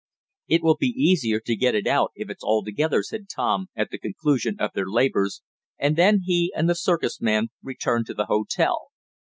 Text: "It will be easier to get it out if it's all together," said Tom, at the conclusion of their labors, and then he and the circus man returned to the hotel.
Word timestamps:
"It 0.47 0.63
will 0.63 0.77
be 0.77 0.87
easier 0.97 1.39
to 1.41 1.55
get 1.55 1.75
it 1.75 1.85
out 1.85 2.11
if 2.15 2.27
it's 2.31 2.41
all 2.41 2.63
together," 2.65 3.03
said 3.03 3.29
Tom, 3.29 3.67
at 3.75 3.91
the 3.91 3.99
conclusion 3.99 4.55
of 4.59 4.71
their 4.73 4.87
labors, 4.87 5.43
and 5.77 5.95
then 5.95 6.21
he 6.25 6.51
and 6.55 6.67
the 6.67 6.73
circus 6.73 7.21
man 7.21 7.49
returned 7.61 8.07
to 8.07 8.15
the 8.15 8.25
hotel. 8.25 8.87